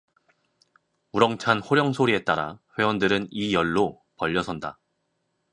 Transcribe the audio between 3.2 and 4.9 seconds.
이 열로 벌려 선다.